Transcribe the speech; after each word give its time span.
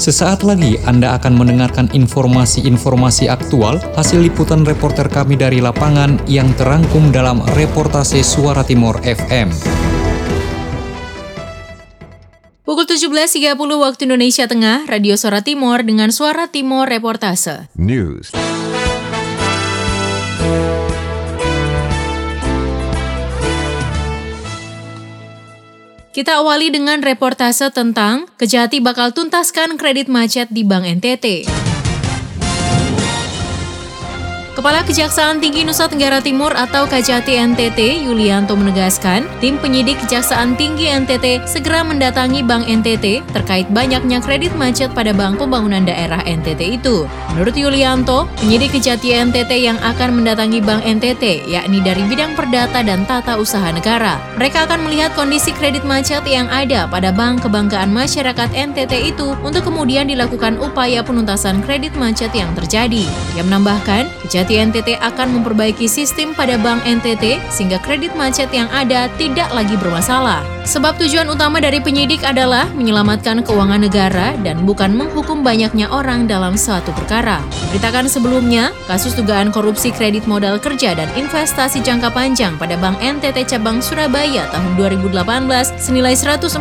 Sesaat 0.00 0.48
lagi 0.48 0.80
Anda 0.88 1.12
akan 1.20 1.36
mendengarkan 1.36 1.92
informasi-informasi 1.92 3.28
aktual 3.28 3.76
hasil 4.00 4.24
liputan 4.24 4.64
reporter 4.64 5.04
kami 5.04 5.36
dari 5.36 5.60
lapangan 5.60 6.24
yang 6.24 6.48
terangkum 6.56 7.12
dalam 7.12 7.44
reportase 7.52 8.24
Suara 8.24 8.64
Timur 8.64 8.96
FM. 9.04 9.52
Pukul 12.64 12.88
17.30 12.88 13.60
waktu 13.60 14.08
Indonesia 14.08 14.48
Tengah, 14.48 14.88
Radio 14.88 15.20
Suara 15.20 15.44
Timur 15.44 15.84
dengan 15.84 16.08
Suara 16.08 16.48
Timur 16.48 16.88
Reportase. 16.88 17.68
News. 17.76 18.32
Kita 26.20 26.44
awali 26.44 26.68
dengan 26.68 27.00
reportase 27.00 27.72
tentang 27.72 28.28
Kejati 28.36 28.84
bakal 28.84 29.16
tuntaskan 29.16 29.80
kredit 29.80 30.12
macet 30.12 30.52
di 30.52 30.68
Bank 30.68 30.84
NTT. 31.00 31.48
Kepala 34.50 34.82
Kejaksaan 34.82 35.38
Tinggi 35.38 35.62
Nusa 35.62 35.86
Tenggara 35.86 36.18
Timur 36.18 36.50
atau 36.50 36.82
Kejati 36.82 37.38
NTT, 37.38 38.02
Yulianto 38.02 38.58
menegaskan, 38.58 39.22
tim 39.38 39.54
penyidik 39.62 39.94
Kejaksaan 40.02 40.58
Tinggi 40.58 40.90
NTT 40.90 41.46
segera 41.46 41.86
mendatangi 41.86 42.42
Bank 42.42 42.66
NTT 42.66 43.22
terkait 43.30 43.70
banyaknya 43.70 44.18
kredit 44.18 44.50
macet 44.58 44.90
pada 44.90 45.14
Bank 45.14 45.38
Pembangunan 45.38 45.86
Daerah 45.86 46.18
NTT 46.26 46.82
itu. 46.82 47.06
Menurut 47.30 47.54
Yulianto, 47.54 48.26
penyidik 48.42 48.74
Kejati 48.74 49.14
NTT 49.22 49.54
yang 49.54 49.78
akan 49.86 50.18
mendatangi 50.18 50.58
Bank 50.58 50.82
NTT, 50.82 51.46
yakni 51.46 51.78
dari 51.78 52.02
bidang 52.10 52.34
perdata 52.34 52.82
dan 52.82 53.06
tata 53.06 53.38
usaha 53.38 53.70
negara. 53.70 54.18
Mereka 54.34 54.66
akan 54.66 54.90
melihat 54.90 55.14
kondisi 55.14 55.54
kredit 55.54 55.86
macet 55.86 56.26
yang 56.26 56.50
ada 56.50 56.90
pada 56.90 57.14
Bank 57.14 57.46
Kebanggaan 57.46 57.94
Masyarakat 57.94 58.50
NTT 58.50 59.14
itu 59.14 59.30
untuk 59.46 59.62
kemudian 59.62 60.10
dilakukan 60.10 60.58
upaya 60.58 61.06
penuntasan 61.06 61.62
kredit 61.62 61.94
macet 61.94 62.34
yang 62.34 62.50
terjadi. 62.58 63.06
Dia 63.38 63.46
menambahkan, 63.46 64.10
Kejati 64.26 64.39
NTT 64.48 64.96
akan 65.02 65.40
memperbaiki 65.40 65.84
sistem 65.90 66.32
pada 66.32 66.56
Bank 66.56 66.86
NTT 66.88 67.42
sehingga 67.52 67.76
kredit 67.82 68.14
macet 68.16 68.48
yang 68.54 68.70
ada 68.72 69.10
tidak 69.20 69.50
lagi 69.52 69.76
bermasalah. 69.76 70.59
Sebab 70.60 71.00
tujuan 71.00 71.24
utama 71.32 71.56
dari 71.56 71.80
penyidik 71.80 72.20
adalah 72.20 72.68
menyelamatkan 72.76 73.40
keuangan 73.40 73.80
negara 73.80 74.36
dan 74.44 74.68
bukan 74.68 74.92
menghukum 74.92 75.40
banyaknya 75.40 75.88
orang 75.88 76.28
dalam 76.28 76.52
suatu 76.52 76.92
perkara. 76.92 77.40
Beritakan 77.72 78.06
sebelumnya, 78.06 78.70
kasus 78.84 79.16
dugaan 79.16 79.48
korupsi 79.48 79.88
kredit 79.88 80.28
modal 80.28 80.60
kerja 80.60 80.92
dan 80.92 81.08
investasi 81.16 81.80
jangka 81.80 82.12
panjang 82.12 82.54
pada 82.60 82.76
Bank 82.76 83.00
NTT 83.00 83.48
cabang 83.48 83.80
Surabaya 83.80 84.44
tahun 84.52 84.76
2018 84.76 85.16
senilai 85.80 86.12
149 86.12 86.60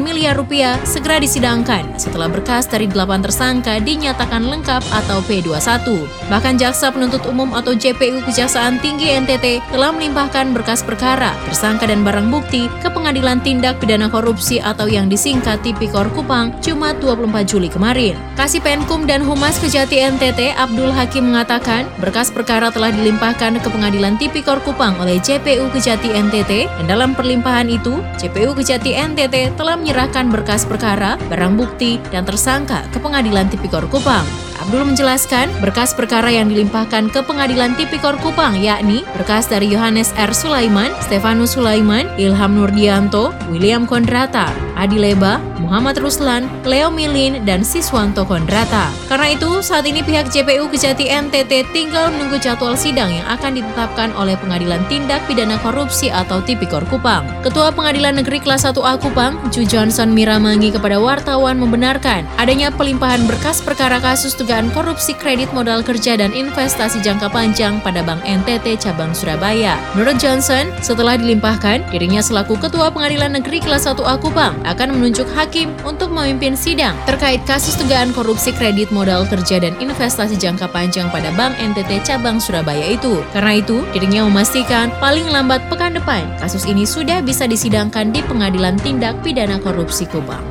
miliar 0.00 0.34
rupiah 0.34 0.74
segera 0.82 1.22
disidangkan 1.22 1.86
setelah 1.96 2.26
berkas 2.26 2.66
dari 2.66 2.90
8 2.90 3.24
tersangka 3.24 3.78
dinyatakan 3.78 4.42
lengkap 4.42 4.82
atau 4.90 5.22
P21. 5.24 6.02
Bahkan 6.28 6.58
jaksa 6.58 6.90
penuntut 6.90 7.22
umum 7.30 7.54
atau 7.54 7.76
JPU 7.76 8.24
Kejaksaan 8.26 8.82
Tinggi 8.82 9.12
NTT 9.16 9.62
telah 9.70 9.94
melimpahkan 9.94 10.50
berkas 10.50 10.82
perkara, 10.82 11.36
tersangka 11.46 11.86
dan 11.86 12.02
barang 12.02 12.26
bukti 12.32 12.66
ke 12.80 12.88
pengadilan 12.90 13.19
Pengadilan 13.20 13.44
Tindak 13.44 13.76
Pidana 13.84 14.08
Korupsi 14.08 14.64
atau 14.64 14.88
yang 14.88 15.12
disingkat 15.12 15.60
Tipikor 15.60 16.08
Kupang 16.16 16.56
Jumat 16.64 17.04
24 17.04 17.44
Juli 17.44 17.68
kemarin. 17.68 18.16
Kasih 18.32 18.64
Penkum 18.64 19.04
dan 19.04 19.20
Humas 19.20 19.60
Kejati 19.60 20.00
NTT 20.00 20.56
Abdul 20.56 20.88
Hakim 20.88 21.28
mengatakan 21.28 21.84
berkas 22.00 22.32
perkara 22.32 22.72
telah 22.72 22.88
dilimpahkan 22.88 23.60
ke 23.60 23.68
Pengadilan 23.68 24.16
Tipikor 24.16 24.64
Kupang 24.64 24.96
oleh 25.04 25.20
JPU 25.20 25.68
Kejati 25.68 26.16
NTT 26.16 26.72
dan 26.80 26.84
dalam 26.88 27.12
perlimpahan 27.12 27.68
itu 27.68 28.00
JPU 28.16 28.56
Kejati 28.56 28.96
NTT 28.96 29.52
telah 29.52 29.76
menyerahkan 29.76 30.32
berkas 30.32 30.64
perkara, 30.64 31.20
barang 31.28 31.60
bukti, 31.60 32.00
dan 32.08 32.24
tersangka 32.24 32.88
ke 32.88 33.04
Pengadilan 33.04 33.52
Tipikor 33.52 33.84
Kupang. 33.92 34.49
Abdul 34.60 34.92
menjelaskan 34.92 35.48
berkas 35.64 35.96
perkara 35.96 36.28
yang 36.28 36.52
dilimpahkan 36.52 37.08
ke 37.08 37.24
Pengadilan 37.24 37.72
Tipikor 37.80 38.20
Kupang 38.20 38.60
yakni 38.60 39.08
berkas 39.16 39.48
dari 39.48 39.72
Yohanes 39.72 40.12
R. 40.20 40.36
Sulaiman, 40.36 40.92
Stefanus 41.00 41.56
Sulaiman, 41.56 42.12
Ilham 42.20 42.60
Nurdianto, 42.60 43.32
William 43.48 43.88
Kondrata, 43.88 44.52
Adi 44.80 44.96
Leba, 44.96 45.36
Muhammad 45.60 46.00
Ruslan, 46.00 46.48
Leo 46.64 46.88
Milin, 46.88 47.44
dan 47.44 47.60
Siswanto 47.60 48.24
Kondrata. 48.24 48.88
Karena 49.12 49.36
itu, 49.36 49.60
saat 49.60 49.84
ini 49.84 50.00
pihak 50.00 50.32
JPU 50.32 50.72
Kejati 50.72 51.12
NTT 51.12 51.68
tinggal 51.76 52.08
menunggu 52.08 52.40
jadwal 52.40 52.72
sidang 52.80 53.12
yang 53.12 53.28
akan 53.28 53.60
ditetapkan 53.60 54.08
oleh 54.16 54.40
Pengadilan 54.40 54.80
Tindak 54.88 55.20
Pidana 55.28 55.60
Korupsi 55.60 56.08
atau 56.08 56.40
Tipikor 56.40 56.88
Kupang. 56.88 57.28
Ketua 57.44 57.68
Pengadilan 57.76 58.16
Negeri 58.16 58.40
Kelas 58.40 58.64
1A 58.64 58.96
Kupang, 59.04 59.36
Ju 59.52 59.68
Johnson 59.68 60.16
Miramangi 60.16 60.72
kepada 60.72 60.96
wartawan 60.96 61.60
membenarkan 61.60 62.24
adanya 62.40 62.72
pelimpahan 62.72 63.28
berkas 63.28 63.60
perkara 63.60 64.00
kasus 64.00 64.32
dugaan 64.32 64.72
korupsi 64.72 65.12
kredit 65.12 65.52
modal 65.52 65.84
kerja 65.84 66.16
dan 66.16 66.32
investasi 66.32 67.04
jangka 67.04 67.28
panjang 67.28 67.84
pada 67.84 68.00
Bank 68.00 68.24
NTT 68.24 68.80
cabang 68.80 69.12
Surabaya. 69.12 69.76
Menurut 69.92 70.16
Johnson, 70.16 70.72
setelah 70.80 71.20
dilimpahkan, 71.20 71.84
dirinya 71.92 72.24
selaku 72.24 72.56
Ketua 72.56 72.88
Pengadilan 72.88 73.36
Negeri 73.36 73.60
Kelas 73.60 73.84
1A 73.84 74.16
Kupang 74.16 74.56
akan 74.70 74.94
menunjuk 74.94 75.26
hakim 75.34 75.74
untuk 75.82 76.14
memimpin 76.14 76.54
sidang 76.54 76.94
terkait 77.04 77.42
kasus 77.44 77.74
dugaan 77.74 78.14
korupsi 78.14 78.54
kredit 78.54 78.94
modal 78.94 79.26
kerja 79.26 79.58
dan 79.58 79.74
investasi 79.82 80.38
jangka 80.38 80.70
panjang 80.70 81.10
pada 81.10 81.34
Bank 81.34 81.58
NTT 81.58 82.06
cabang 82.06 82.38
Surabaya 82.38 82.94
itu. 82.94 83.18
Karena 83.34 83.58
itu, 83.58 83.82
dirinya 83.90 84.24
memastikan 84.30 84.94
paling 85.02 85.26
lambat 85.26 85.66
pekan 85.66 85.98
depan 85.98 86.22
kasus 86.38 86.64
ini 86.70 86.86
sudah 86.86 87.18
bisa 87.20 87.50
disidangkan 87.50 88.14
di 88.14 88.22
Pengadilan 88.24 88.78
Tindak 88.78 89.18
Pidana 89.26 89.58
Korupsi 89.58 90.06
Kupang. 90.06 90.42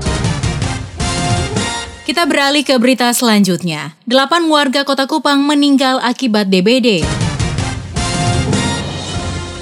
Kita 2.09 2.25
beralih 2.25 2.65
ke 2.65 2.73
berita 2.81 3.13
selanjutnya. 3.13 3.93
Delapan 4.09 4.49
warga 4.49 4.81
kota 4.81 5.05
Kupang 5.05 5.45
meninggal 5.45 6.01
akibat 6.01 6.49
DBD. 6.49 7.05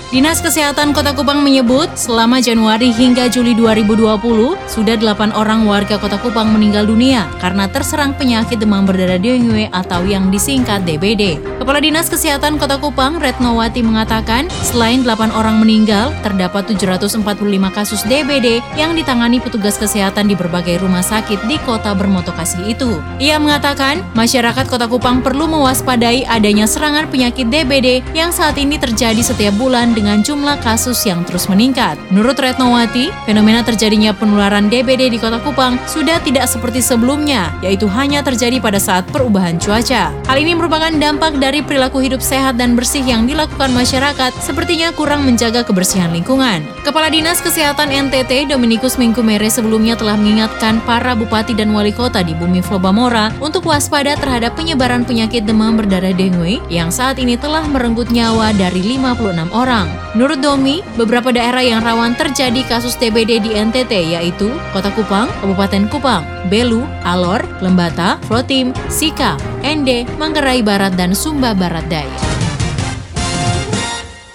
Dinas 0.08 0.40
Kesehatan 0.40 0.96
Kota 0.96 1.12
Kupang 1.12 1.44
menyebut 1.44 1.92
selama 2.00 2.40
Januari 2.40 2.96
hingga 2.96 3.28
Juli 3.28 3.52
2020 3.52 4.56
sudah 4.72 4.96
8 4.96 5.36
orang 5.36 5.68
warga 5.68 6.00
Kota 6.00 6.16
Kupang 6.16 6.48
meninggal 6.48 6.88
dunia 6.88 7.28
karena 7.44 7.68
terserang 7.68 8.16
penyakit 8.16 8.56
demam 8.56 8.88
berdarah 8.88 9.20
dengue 9.20 9.68
atau 9.68 10.08
yang 10.08 10.32
disingkat 10.32 10.88
DBD. 10.88 11.44
Kepala 11.60 11.84
Dinas 11.84 12.08
Kesehatan 12.08 12.56
Kota 12.56 12.80
Kupang 12.80 13.20
Retnowati 13.20 13.84
mengatakan 13.84 14.48
selain 14.64 15.04
8 15.04 15.28
orang 15.36 15.60
meninggal, 15.60 16.16
terdapat 16.24 16.72
745 16.72 17.28
kasus 17.76 18.00
DBD 18.08 18.64
yang 18.80 18.96
ditangani 18.96 19.44
petugas 19.44 19.76
kesehatan 19.76 20.32
di 20.32 20.40
berbagai 20.40 20.80
rumah 20.88 21.04
sakit 21.04 21.52
di 21.52 21.60
kota 21.68 21.92
bermotokasi 21.92 22.64
itu. 22.72 23.04
Ia 23.20 23.44
mengatakan 23.44 24.08
masyarakat 24.16 24.72
Kota 24.72 24.88
Kupang 24.88 25.20
perlu 25.20 25.52
mewaspadai 25.52 26.24
adanya 26.32 26.64
serangan 26.64 27.12
penyakit 27.12 27.52
DBD 27.52 28.08
yang 28.16 28.32
saat 28.32 28.56
ini 28.56 28.80
terjadi 28.80 29.20
setiap 29.20 29.52
bulan 29.60 29.97
dengan 29.98 30.22
jumlah 30.22 30.62
kasus 30.62 31.02
yang 31.10 31.26
terus 31.26 31.50
meningkat. 31.50 31.98
Menurut 32.14 32.38
Retnowati, 32.38 33.10
fenomena 33.26 33.66
terjadinya 33.66 34.14
penularan 34.14 34.70
DBD 34.70 35.10
di 35.10 35.18
Kota 35.18 35.42
Kupang 35.42 35.82
sudah 35.90 36.22
tidak 36.22 36.46
seperti 36.46 36.86
sebelumnya, 36.86 37.50
yaitu 37.66 37.90
hanya 37.90 38.22
terjadi 38.22 38.62
pada 38.62 38.78
saat 38.78 39.10
perubahan 39.10 39.58
cuaca. 39.58 40.14
Hal 40.14 40.38
ini 40.38 40.54
merupakan 40.54 40.94
dampak 40.94 41.42
dari 41.42 41.66
perilaku 41.66 41.98
hidup 41.98 42.22
sehat 42.22 42.62
dan 42.62 42.78
bersih 42.78 43.02
yang 43.02 43.26
dilakukan 43.26 43.74
masyarakat, 43.74 44.38
sepertinya 44.38 44.94
kurang 44.94 45.26
menjaga 45.26 45.66
kebersihan 45.66 46.14
lingkungan. 46.14 46.62
Kepala 46.86 47.10
Dinas 47.10 47.42
Kesehatan 47.42 47.90
NTT 47.90 48.54
Dominikus 48.54 49.02
Mingkumere 49.02 49.50
sebelumnya 49.50 49.98
telah 49.98 50.14
mengingatkan 50.14 50.78
para 50.86 51.18
bupati 51.18 51.58
dan 51.58 51.74
wali 51.74 51.90
kota 51.90 52.22
di 52.22 52.38
Bumi 52.38 52.62
Flobamora 52.62 53.34
untuk 53.42 53.66
waspada 53.66 54.14
terhadap 54.20 54.54
penyebaran 54.54 55.08
penyakit 55.08 55.48
demam 55.48 55.80
berdarah 55.80 56.14
dengue 56.14 56.60
yang 56.68 56.92
saat 56.92 57.18
ini 57.18 57.40
telah 57.40 57.64
merenggut 57.66 58.12
nyawa 58.12 58.52
dari 58.54 58.84
56 58.84 59.50
orang. 59.56 59.87
Menurut 60.18 60.42
Domi, 60.42 60.82
beberapa 60.98 61.30
daerah 61.30 61.62
yang 61.62 61.86
rawan 61.86 62.18
terjadi 62.18 62.66
kasus 62.66 62.98
TBD 62.98 63.38
di 63.44 63.52
NTT 63.54 64.18
yaitu 64.18 64.50
Kota 64.74 64.90
Kupang, 64.96 65.30
Kabupaten 65.44 65.86
Kupang, 65.94 66.24
Belu, 66.50 66.82
Alor, 67.06 67.46
Lembata, 67.62 68.18
Flotim, 68.26 68.74
Sika, 68.90 69.38
Ende, 69.62 70.10
Manggarai 70.18 70.66
Barat, 70.66 70.98
dan 70.98 71.14
Sumba 71.14 71.54
Barat 71.54 71.86
Daya. 71.86 72.18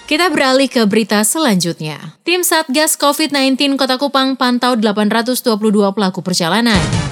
Kita 0.03 0.29
beralih 0.29 0.69
ke 0.69 0.85
berita 0.85 1.25
selanjutnya. 1.25 2.13
Tim 2.21 2.45
Satgas 2.45 2.95
COVID-19 3.01 3.75
Kota 3.75 3.97
Kupang 3.97 4.37
pantau 4.37 4.77
822 4.77 5.57
pelaku 5.91 6.19
perjalanan. 6.21 7.02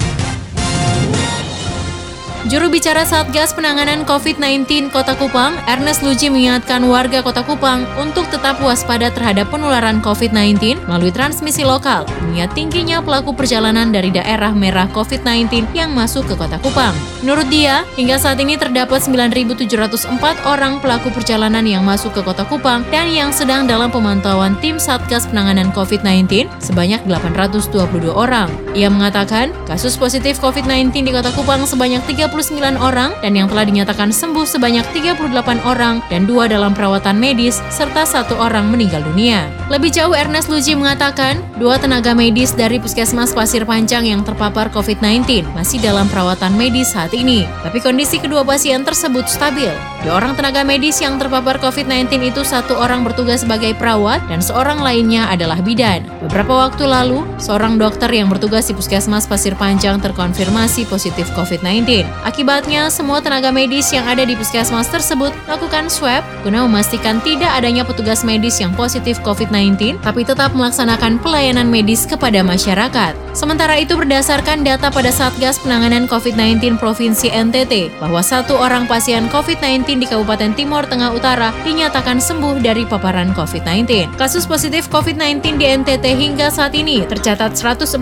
Juru 2.42 2.74
bicara 2.74 3.06
Satgas 3.06 3.54
Penanganan 3.54 4.02
COVID-19 4.02 4.90
Kota 4.90 5.14
Kupang, 5.14 5.54
Ernest 5.70 6.02
Luji 6.02 6.26
mengingatkan 6.26 6.82
warga 6.90 7.22
Kota 7.22 7.46
Kupang 7.46 7.86
untuk 8.02 8.26
tetap 8.34 8.58
waspada 8.58 9.14
terhadap 9.14 9.46
penularan 9.46 10.02
COVID-19 10.02 10.82
melalui 10.90 11.14
transmisi 11.14 11.62
lokal, 11.62 12.02
mengingat 12.26 12.50
tingginya 12.58 12.98
pelaku 12.98 13.30
perjalanan 13.30 13.94
dari 13.94 14.10
daerah 14.10 14.50
merah 14.50 14.90
COVID-19 14.90 15.70
yang 15.70 15.94
masuk 15.94 16.26
ke 16.26 16.34
Kota 16.34 16.58
Kupang. 16.58 16.90
Menurut 17.22 17.46
dia, 17.46 17.86
hingga 17.94 18.18
saat 18.18 18.42
ini 18.42 18.58
terdapat 18.58 18.98
9.704 19.06 20.42
orang 20.42 20.82
pelaku 20.82 21.14
perjalanan 21.14 21.62
yang 21.62 21.86
masuk 21.86 22.10
ke 22.10 22.26
Kota 22.26 22.42
Kupang 22.42 22.82
dan 22.90 23.06
yang 23.06 23.30
sedang 23.30 23.70
dalam 23.70 23.94
pemantauan 23.94 24.58
tim 24.58 24.82
Satgas 24.82 25.30
Penanganan 25.30 25.70
COVID-19 25.70 26.50
sebanyak 26.58 27.06
822 27.06 28.10
orang. 28.10 28.50
Ia 28.74 28.90
mengatakan, 28.90 29.54
kasus 29.70 29.94
positif 29.94 30.42
COVID-19 30.42 31.06
di 31.06 31.14
Kota 31.14 31.30
Kupang 31.30 31.62
sebanyak 31.70 32.02
30 32.02 32.31
29 32.32 32.80
orang 32.80 33.12
dan 33.20 33.36
yang 33.36 33.46
telah 33.52 33.68
dinyatakan 33.68 34.08
sembuh 34.08 34.48
sebanyak 34.48 34.88
38 34.96 35.28
orang 35.68 36.00
dan 36.08 36.24
dua 36.24 36.48
dalam 36.48 36.72
perawatan 36.72 37.20
medis 37.20 37.60
serta 37.68 38.08
satu 38.08 38.40
orang 38.40 38.72
meninggal 38.72 39.04
dunia. 39.04 39.52
Lebih 39.68 39.92
jauh 39.92 40.16
Ernest 40.16 40.48
Luji 40.48 40.72
mengatakan, 40.72 41.44
dua 41.60 41.76
tenaga 41.76 42.16
medis 42.16 42.56
dari 42.56 42.80
Puskesmas 42.80 43.36
Pasir 43.36 43.68
Panjang 43.68 44.08
yang 44.08 44.24
terpapar 44.24 44.72
COVID-19 44.72 45.44
masih 45.52 45.78
dalam 45.84 46.08
perawatan 46.08 46.56
medis 46.56 46.96
saat 46.96 47.12
ini, 47.12 47.44
tapi 47.60 47.84
kondisi 47.84 48.16
kedua 48.16 48.40
pasien 48.42 48.80
tersebut 48.80 49.28
stabil. 49.28 49.70
Dua 50.02 50.18
orang 50.18 50.34
tenaga 50.34 50.66
medis 50.66 50.98
yang 50.98 51.20
terpapar 51.20 51.62
COVID-19 51.62 52.34
itu 52.34 52.42
satu 52.42 52.74
orang 52.74 53.06
bertugas 53.06 53.46
sebagai 53.46 53.76
perawat 53.78 54.18
dan 54.26 54.42
seorang 54.42 54.82
lainnya 54.82 55.30
adalah 55.30 55.62
bidan. 55.62 56.02
Beberapa 56.26 56.68
waktu 56.68 56.88
lalu, 56.88 57.22
seorang 57.38 57.78
dokter 57.78 58.10
yang 58.10 58.26
bertugas 58.26 58.66
di 58.66 58.74
Puskesmas 58.74 59.30
Pasir 59.30 59.54
Panjang 59.54 60.02
terkonfirmasi 60.02 60.90
positif 60.90 61.30
COVID-19. 61.38 62.06
Akibatnya, 62.22 62.86
semua 62.86 63.18
tenaga 63.18 63.50
medis 63.50 63.90
yang 63.90 64.06
ada 64.06 64.22
di 64.22 64.38
puskesmas 64.38 64.86
tersebut 64.86 65.34
melakukan 65.50 65.90
swab 65.90 66.22
guna 66.46 66.66
memastikan 66.66 67.18
tidak 67.22 67.50
adanya 67.54 67.82
petugas 67.82 68.22
medis 68.22 68.58
yang 68.62 68.70
positif 68.74 69.18
COVID-19, 69.26 69.98
tapi 70.02 70.22
tetap 70.22 70.54
melaksanakan 70.54 71.18
pelayanan 71.18 71.66
medis 71.66 72.06
kepada 72.06 72.42
masyarakat. 72.42 73.14
Sementara 73.32 73.80
itu 73.80 73.96
berdasarkan 73.96 74.60
data 74.60 74.92
pada 74.92 75.08
Satgas 75.08 75.56
Penanganan 75.62 76.04
COVID-19 76.04 76.76
Provinsi 76.76 77.32
NTT, 77.32 77.96
bahwa 77.96 78.20
satu 78.20 78.54
orang 78.60 78.84
pasien 78.84 79.26
COVID-19 79.32 80.04
di 80.04 80.06
Kabupaten 80.06 80.52
Timur 80.52 80.84
Tengah 80.84 81.16
Utara 81.16 81.48
dinyatakan 81.64 82.20
sembuh 82.20 82.60
dari 82.60 82.84
paparan 82.84 83.32
COVID-19. 83.32 84.14
Kasus 84.20 84.44
positif 84.44 84.86
COVID-19 84.92 85.56
di 85.56 85.64
NTT 85.64 86.04
hingga 86.12 86.52
saat 86.52 86.76
ini 86.76 87.08
tercatat 87.08 87.56
145 87.56 87.98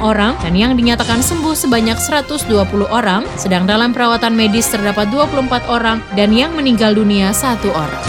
orang 0.00 0.32
dan 0.40 0.56
yang 0.56 0.72
dinyatakan 0.72 1.20
sembuh 1.20 1.52
sebanyak 1.52 2.00
120 2.00 2.48
orang, 2.88 3.28
sedang 3.36 3.59
yang 3.60 3.68
dalam 3.68 3.92
perawatan 3.92 4.32
medis 4.32 4.72
terdapat 4.72 5.12
24 5.12 5.68
orang 5.68 6.00
dan 6.16 6.32
yang 6.32 6.56
meninggal 6.56 6.96
dunia 6.96 7.28
satu 7.36 7.68
orang. 7.68 8.00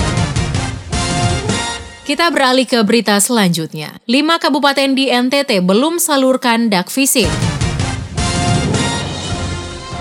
Kita 2.07 2.31
beralih 2.31 2.63
ke 2.63 2.79
berita 2.87 3.19
selanjutnya. 3.19 3.99
Lima 4.07 4.39
kabupaten 4.39 4.95
di 4.95 5.11
NTT 5.11 5.59
belum 5.59 5.99
salurkan 5.99 6.71
dak 6.71 6.87
fisik. 6.87 7.50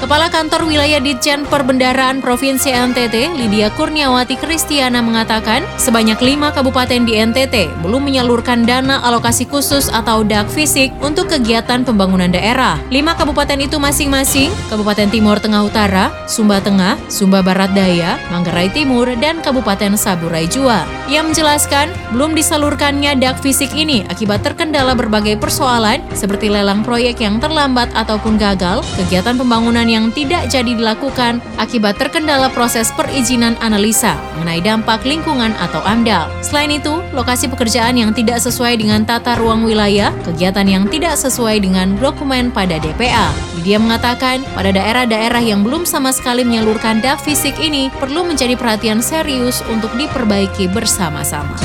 Kepala 0.00 0.32
Kantor 0.32 0.64
Wilayah 0.64 0.96
Ditjen 0.96 1.44
Perbendaraan 1.44 2.24
Provinsi 2.24 2.72
NTT, 2.72 3.36
Lydia 3.36 3.68
Kurniawati 3.68 4.40
Kristiana 4.40 5.04
mengatakan, 5.04 5.60
sebanyak 5.76 6.16
lima 6.24 6.48
kabupaten 6.56 7.04
di 7.04 7.20
NTT 7.20 7.84
belum 7.84 8.08
menyalurkan 8.08 8.64
dana 8.64 9.04
alokasi 9.04 9.44
khusus 9.44 9.92
atau 9.92 10.24
DAK 10.24 10.48
fisik 10.48 10.88
untuk 11.04 11.28
kegiatan 11.28 11.84
pembangunan 11.84 12.32
daerah. 12.32 12.80
Lima 12.88 13.12
kabupaten 13.12 13.60
itu 13.60 13.76
masing-masing, 13.76 14.48
Kabupaten 14.72 15.12
Timur 15.12 15.36
Tengah 15.36 15.68
Utara, 15.68 16.08
Sumba 16.24 16.64
Tengah, 16.64 16.96
Sumba 17.12 17.44
Barat 17.44 17.76
Daya, 17.76 18.16
Manggarai 18.32 18.72
Timur, 18.72 19.04
dan 19.20 19.44
Kabupaten 19.44 20.00
Saburai 20.00 20.48
Jua. 20.48 20.80
Ia 21.12 21.20
menjelaskan, 21.20 21.92
belum 22.16 22.32
disalurkannya 22.32 23.20
DAK 23.20 23.44
fisik 23.44 23.76
ini 23.76 24.08
akibat 24.08 24.40
terkendala 24.40 24.96
berbagai 24.96 25.36
persoalan 25.36 26.00
seperti 26.16 26.48
lelang 26.48 26.80
proyek 26.80 27.20
yang 27.20 27.36
terlambat 27.36 27.92
ataupun 27.92 28.40
gagal, 28.40 28.80
kegiatan 28.96 29.36
pembangunan 29.36 29.89
yang 29.90 30.14
tidak 30.14 30.46
jadi 30.46 30.78
dilakukan 30.78 31.42
akibat 31.58 31.98
terkendala 31.98 32.46
proses 32.54 32.94
perizinan 32.94 33.58
analisa 33.58 34.14
mengenai 34.38 34.62
dampak 34.62 35.02
lingkungan 35.02 35.50
atau 35.58 35.82
AMDAL. 35.82 36.30
Selain 36.46 36.70
itu, 36.70 37.02
lokasi 37.10 37.50
pekerjaan 37.50 37.98
yang 37.98 38.14
tidak 38.14 38.38
sesuai 38.38 38.78
dengan 38.78 39.02
tata 39.02 39.34
ruang 39.34 39.66
wilayah, 39.66 40.14
kegiatan 40.22 40.64
yang 40.70 40.84
tidak 40.86 41.18
sesuai 41.18 41.58
dengan 41.58 41.98
dokumen 41.98 42.54
pada 42.54 42.78
DPA. 42.78 43.34
Dia 43.66 43.82
mengatakan, 43.82 44.46
pada 44.54 44.70
daerah-daerah 44.70 45.42
yang 45.42 45.66
belum 45.66 45.82
sama 45.82 46.14
sekali 46.14 46.46
menyalurkan 46.46 47.02
DAF 47.02 47.26
fisik 47.26 47.58
ini 47.58 47.90
perlu 47.98 48.22
menjadi 48.22 48.54
perhatian 48.54 49.02
serius 49.02 49.60
untuk 49.68 49.90
diperbaiki 49.98 50.70
bersama-sama. 50.70 51.58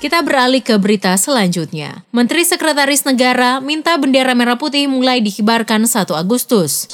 Kita 0.00 0.24
beralih 0.24 0.64
ke 0.64 0.80
berita 0.80 1.12
selanjutnya. 1.12 2.08
Menteri 2.08 2.40
Sekretaris 2.48 3.04
Negara 3.04 3.60
minta 3.60 4.00
bendera 4.00 4.32
merah 4.32 4.56
putih 4.56 4.88
mulai 4.88 5.20
dikibarkan 5.20 5.84
1 5.84 6.16
Agustus. 6.16 6.88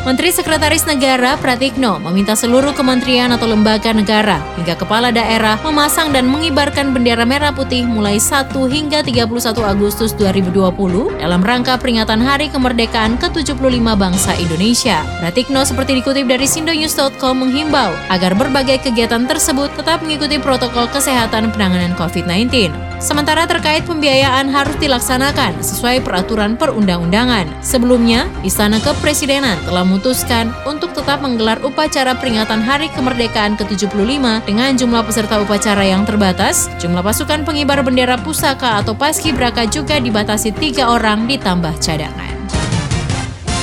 Menteri 0.00 0.32
Sekretaris 0.32 0.88
Negara 0.88 1.36
Pratikno 1.36 2.00
meminta 2.00 2.32
seluruh 2.32 2.72
kementerian 2.72 3.36
atau 3.36 3.44
lembaga 3.44 3.92
negara 3.92 4.40
hingga 4.56 4.72
kepala 4.72 5.12
daerah 5.12 5.60
memasang 5.60 6.08
dan 6.08 6.24
mengibarkan 6.24 6.96
bendera 6.96 7.28
merah 7.28 7.52
putih 7.52 7.84
mulai 7.84 8.16
1 8.16 8.48
hingga 8.48 9.04
31 9.04 9.28
Agustus 9.60 10.16
2020 10.16 11.20
dalam 11.20 11.44
rangka 11.44 11.76
peringatan 11.76 12.16
Hari 12.24 12.48
Kemerdekaan 12.48 13.20
ke-75 13.20 13.84
bangsa 13.92 14.32
Indonesia. 14.40 15.04
Pratikno 15.20 15.68
seperti 15.68 16.00
dikutip 16.00 16.24
dari 16.24 16.48
sindonews.com 16.48 17.36
menghimbau 17.36 17.92
agar 18.08 18.32
berbagai 18.32 18.80
kegiatan 18.80 19.28
tersebut 19.28 19.68
tetap 19.76 20.00
mengikuti 20.00 20.40
protokol 20.40 20.88
kesehatan 20.88 21.52
penanganan 21.52 21.92
COVID-19. 22.00 22.89
Sementara 23.00 23.48
terkait 23.48 23.88
pembiayaan 23.88 24.52
harus 24.52 24.76
dilaksanakan 24.76 25.64
sesuai 25.64 26.04
peraturan 26.04 26.60
perundang-undangan. 26.60 27.48
Sebelumnya, 27.64 28.28
Istana 28.44 28.76
Kepresidenan 28.76 29.56
telah 29.64 29.88
memutuskan 29.88 30.52
untuk 30.68 30.92
tetap 30.92 31.24
menggelar 31.24 31.56
upacara 31.64 32.12
peringatan 32.20 32.60
Hari 32.60 32.92
Kemerdekaan 32.92 33.56
ke-75 33.56 34.20
dengan 34.44 34.76
jumlah 34.76 35.00
peserta 35.08 35.40
upacara 35.40 35.80
yang 35.80 36.04
terbatas, 36.04 36.68
jumlah 36.76 37.00
pasukan 37.00 37.40
pengibar 37.40 37.80
bendera 37.80 38.20
pusaka 38.20 38.84
atau 38.84 38.92
paskibraka 38.92 39.64
juga 39.64 39.96
dibatasi 39.96 40.52
tiga 40.60 40.92
orang 40.92 41.24
ditambah 41.24 41.72
cadangan. 41.80 42.36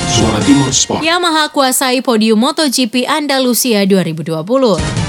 Suara 0.10 0.42
Timur 0.42 0.74
Sport. 0.74 1.06
Yamaha 1.06 1.54
kuasai 1.54 2.02
podium 2.02 2.42
MotoGP 2.42 3.06
Andalusia 3.06 3.86
2020. 3.86 5.07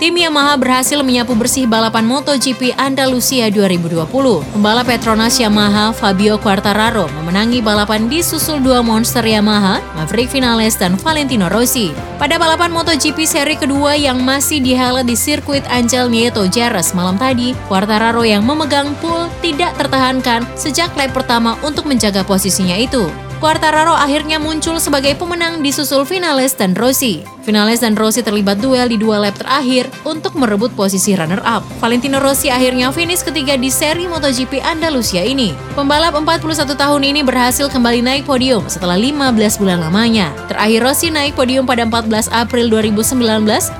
Tim 0.00 0.16
Yamaha 0.16 0.56
berhasil 0.56 0.96
menyapu 1.04 1.36
bersih 1.36 1.68
balapan 1.68 2.08
MotoGP 2.08 2.72
Andalusia 2.80 3.52
2020. 3.52 4.08
Pembalap 4.56 4.88
Petronas 4.88 5.36
Yamaha 5.36 5.92
Fabio 5.92 6.40
Quartararo 6.40 7.04
memenangi 7.20 7.60
balapan 7.60 8.08
di 8.08 8.24
susul 8.24 8.64
dua 8.64 8.80
monster 8.80 9.20
Yamaha, 9.20 9.84
Maverick 10.00 10.32
Vinales 10.32 10.80
dan 10.80 10.96
Valentino 10.96 11.52
Rossi. 11.52 11.92
Pada 12.16 12.40
balapan 12.40 12.72
MotoGP 12.72 13.28
seri 13.28 13.60
kedua 13.60 13.92
yang 13.92 14.24
masih 14.24 14.64
dihelat 14.64 15.04
di 15.04 15.12
sirkuit 15.12 15.68
Angel 15.68 16.08
Nieto 16.08 16.48
Jerez 16.48 16.96
malam 16.96 17.20
tadi, 17.20 17.52
Quartararo 17.68 18.24
yang 18.24 18.40
memegang 18.40 18.96
pole 19.04 19.28
tidak 19.44 19.76
tertahankan 19.76 20.48
sejak 20.56 20.96
lap 20.96 21.12
pertama 21.12 21.60
untuk 21.60 21.84
menjaga 21.84 22.24
posisinya 22.24 22.80
itu. 22.80 23.04
Quartararo 23.40 23.96
akhirnya 23.96 24.36
muncul 24.36 24.76
sebagai 24.76 25.16
pemenang 25.16 25.64
di 25.64 25.72
susul 25.72 26.04
Vinales 26.04 26.52
dan 26.52 26.76
Rossi. 26.76 27.24
Vinales 27.40 27.80
dan 27.80 27.96
Rossi 27.96 28.20
terlibat 28.20 28.60
duel 28.60 28.84
di 28.92 29.00
dua 29.00 29.16
lap 29.16 29.32
terakhir 29.40 29.88
untuk 30.04 30.36
merebut 30.36 30.76
posisi 30.76 31.16
runner-up. 31.16 31.64
Valentino 31.80 32.20
Rossi 32.20 32.52
akhirnya 32.52 32.92
finish 32.92 33.24
ketiga 33.24 33.56
di 33.56 33.72
seri 33.72 34.04
MotoGP 34.04 34.60
Andalusia 34.60 35.24
ini. 35.24 35.56
Pembalap 35.72 36.20
41 36.20 36.76
tahun 36.76 37.00
ini 37.00 37.24
berhasil 37.24 37.72
kembali 37.72 38.04
naik 38.04 38.28
podium 38.28 38.68
setelah 38.68 39.00
15 39.00 39.56
bulan 39.56 39.88
lamanya. 39.88 40.36
Terakhir 40.52 40.84
Rossi 40.84 41.08
naik 41.08 41.32
podium 41.32 41.64
pada 41.64 41.88
14 41.88 42.28
April 42.36 42.68
2019 42.68 43.24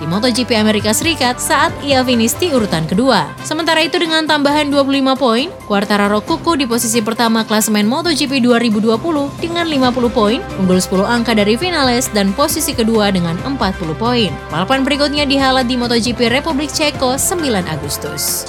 di 0.01 0.05
MotoGP 0.09 0.57
Amerika 0.57 0.97
Serikat 0.97 1.37
saat 1.37 1.69
ia 1.85 2.01
finish 2.01 2.33
di 2.41 2.49
urutan 2.49 2.89
kedua. 2.89 3.29
Sementara 3.45 3.85
itu 3.85 4.01
dengan 4.01 4.25
tambahan 4.25 4.73
25 4.73 5.21
poin, 5.21 5.53
Quartararo 5.69 6.25
kuku 6.25 6.57
di 6.57 6.65
posisi 6.65 7.05
pertama 7.05 7.45
klasemen 7.45 7.85
MotoGP 7.85 8.41
2020 8.41 9.50
dengan 9.51 9.67
50 9.67 10.15
poin, 10.15 10.39
unggul 10.63 10.79
10 10.79 11.03
angka 11.03 11.35
dari 11.35 11.59
Vinales 11.59 12.07
dan 12.15 12.31
posisi 12.39 12.71
kedua 12.71 13.11
dengan 13.11 13.35
40 13.43 13.59
poin. 13.99 14.31
Balapan 14.49 14.87
berikutnya 14.87 15.27
dihelat 15.27 15.67
di 15.67 15.75
MotoGP 15.75 16.31
Republik 16.31 16.71
Ceko 16.71 17.19
9 17.19 17.67
Agustus. 17.67 18.47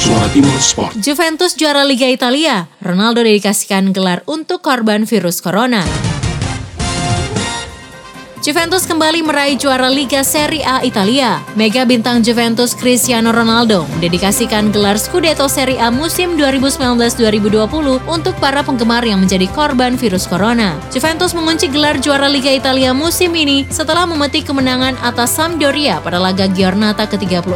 Suara 0.00 0.26
Timur 0.34 0.58
Sport. 0.58 0.98
Juventus 0.98 1.54
juara 1.54 1.86
Liga 1.86 2.08
Italia. 2.10 2.66
Ronaldo 2.82 3.22
dedikasikan 3.22 3.94
gelar 3.94 4.26
untuk 4.26 4.58
korban 4.64 5.06
virus 5.06 5.38
corona. 5.38 6.11
Juventus 8.42 8.90
kembali 8.90 9.22
meraih 9.22 9.54
juara 9.54 9.86
Liga 9.86 10.26
Serie 10.26 10.66
A 10.66 10.82
Italia. 10.82 11.38
Mega 11.54 11.86
bintang 11.86 12.26
Juventus 12.26 12.74
Cristiano 12.74 13.30
Ronaldo 13.30 13.86
mendedikasikan 13.94 14.74
gelar 14.74 14.98
Scudetto 14.98 15.46
Serie 15.46 15.78
A 15.78 15.94
musim 15.94 16.34
2019-2020 16.34 18.02
untuk 18.10 18.34
para 18.42 18.66
penggemar 18.66 19.06
yang 19.06 19.22
menjadi 19.22 19.46
korban 19.54 19.94
virus 19.94 20.26
corona. 20.26 20.74
Juventus 20.90 21.38
mengunci 21.38 21.70
gelar 21.70 22.02
juara 22.02 22.26
Liga 22.26 22.50
Italia 22.50 22.90
musim 22.90 23.30
ini 23.38 23.62
setelah 23.70 24.10
memetik 24.10 24.42
kemenangan 24.42 24.98
atas 25.06 25.38
Sampdoria 25.38 26.02
pada 26.02 26.18
laga 26.18 26.50
Giornata 26.50 27.06
ke-36, 27.06 27.46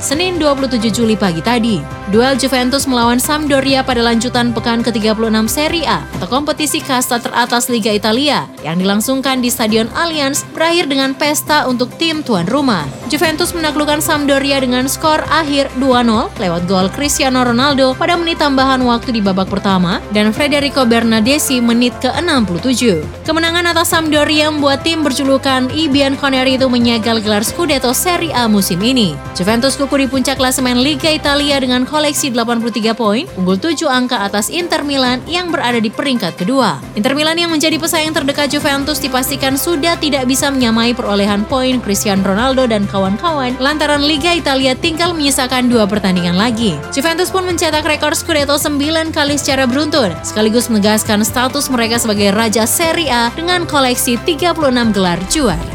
Senin 0.00 0.40
27 0.40 0.88
Juli 0.88 1.20
pagi 1.20 1.44
tadi. 1.44 1.84
Duel 2.08 2.40
Juventus 2.40 2.88
melawan 2.88 3.20
Sampdoria 3.20 3.84
pada 3.84 4.00
lanjutan 4.00 4.56
pekan 4.56 4.80
ke-36 4.80 5.20
Serie 5.52 5.84
A 5.84 6.00
atau 6.16 6.32
kompetisi 6.32 6.80
kasta 6.80 7.20
teratas 7.20 7.68
Liga 7.68 7.92
Italia 7.92 8.48
yang 8.64 8.80
dilangsungkan 8.80 9.44
di 9.44 9.52
Stadion 9.52 9.86
Allianz 9.92 10.29
berakhir 10.54 10.86
dengan 10.88 11.12
pesta 11.14 11.66
untuk 11.66 11.92
tim 11.98 12.22
tuan 12.24 12.46
rumah. 12.48 12.86
Juventus 13.10 13.50
menaklukkan 13.50 13.98
Sampdoria 13.98 14.62
dengan 14.62 14.86
skor 14.86 15.26
akhir 15.26 15.66
2-0 15.82 16.30
lewat 16.38 16.62
gol 16.70 16.86
Cristiano 16.94 17.42
Ronaldo 17.42 17.98
pada 17.98 18.14
menit 18.14 18.38
tambahan 18.38 18.78
waktu 18.86 19.18
di 19.18 19.20
babak 19.20 19.50
pertama 19.50 19.98
dan 20.14 20.30
Federico 20.30 20.86
Bernardeschi 20.86 21.58
menit 21.58 21.90
ke-67. 21.98 23.02
Kemenangan 23.26 23.74
atas 23.74 23.90
Sampdoria 23.90 24.46
membuat 24.54 24.86
tim 24.86 25.02
berjulukan 25.02 25.70
I 25.74 25.90
Bianconeri 25.90 26.54
itu 26.54 26.70
menyegal 26.70 27.18
gelar 27.18 27.42
Scudetto 27.42 27.90
Serie 27.90 28.30
A 28.30 28.46
musim 28.46 28.78
ini. 28.78 29.18
Juventus 29.34 29.74
kuku 29.74 30.04
di 30.04 30.06
puncak 30.06 30.38
klasemen 30.38 30.78
Liga 30.78 31.10
Italia 31.10 31.58
dengan 31.58 31.82
koleksi 31.88 32.30
83 32.30 32.94
poin, 32.94 33.26
unggul 33.34 33.58
7 33.58 33.90
angka 33.90 34.22
atas 34.22 34.50
Inter 34.52 34.86
Milan 34.86 35.18
yang 35.26 35.50
berada 35.50 35.82
di 35.82 35.90
peringkat 35.90 36.38
kedua. 36.38 36.78
Inter 36.94 37.14
Milan 37.18 37.38
yang 37.38 37.50
menjadi 37.50 37.80
pesaing 37.80 38.14
terdekat 38.14 38.52
Juventus 38.52 39.00
dipastikan 39.00 39.54
sudah 39.54 39.96
tidak 39.96 40.19
tidak 40.20 40.36
bisa 40.36 40.52
menyamai 40.52 40.92
perolehan 40.92 41.48
poin 41.48 41.80
Cristiano 41.80 42.20
Ronaldo 42.20 42.68
dan 42.68 42.84
kawan-kawan 42.84 43.56
lantaran 43.56 44.04
Liga 44.04 44.36
Italia 44.36 44.76
tinggal 44.76 45.16
menyisakan 45.16 45.72
dua 45.72 45.88
pertandingan 45.88 46.36
lagi. 46.36 46.76
Juventus 46.92 47.32
pun 47.32 47.48
mencetak 47.48 47.88
rekor 47.88 48.12
Scudetto 48.12 48.60
9 48.60 49.16
kali 49.16 49.40
secara 49.40 49.64
beruntun, 49.64 50.12
sekaligus 50.20 50.68
menegaskan 50.68 51.24
status 51.24 51.72
mereka 51.72 51.96
sebagai 51.96 52.36
Raja 52.36 52.68
Serie 52.68 53.08
A 53.08 53.32
dengan 53.32 53.64
koleksi 53.64 54.20
36 54.20 54.60
gelar 54.92 55.16
juara. 55.32 55.72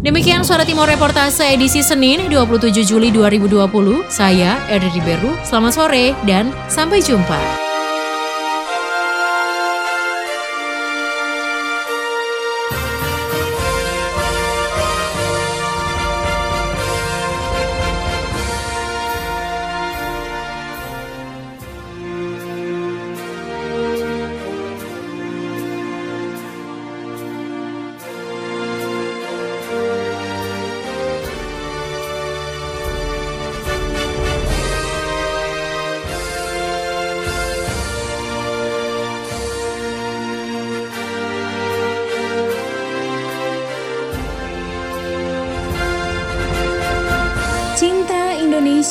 Demikian 0.00 0.40
Suara 0.40 0.64
Timur 0.64 0.88
Reportase 0.88 1.52
edisi 1.52 1.84
Senin 1.84 2.32
27 2.32 2.72
Juli 2.88 3.12
2020. 3.12 4.08
Saya 4.08 4.56
Eri 4.72 4.88
Riberu, 4.88 5.36
selamat 5.44 5.72
sore 5.76 6.16
dan 6.24 6.48
sampai 6.72 7.04
jumpa. 7.04 7.61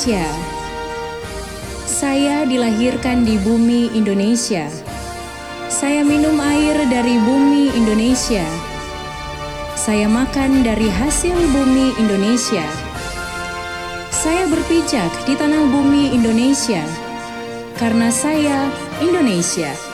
Indonesia. 0.02 0.34
Saya 1.86 2.42
dilahirkan 2.50 3.22
di 3.22 3.38
bumi 3.38 3.94
Indonesia. 3.94 4.66
Saya 5.70 6.02
minum 6.02 6.42
air 6.42 6.74
dari 6.90 7.22
bumi 7.22 7.70
Indonesia. 7.78 8.42
Saya 9.78 10.10
makan 10.10 10.66
dari 10.66 10.90
hasil 10.90 11.38
bumi 11.54 11.94
Indonesia. 12.02 12.66
Saya 14.10 14.50
berpijak 14.50 15.14
di 15.30 15.38
tanah 15.38 15.70
bumi 15.70 16.18
Indonesia 16.18 16.82
karena 17.78 18.10
saya 18.10 18.74
Indonesia. 19.06 19.91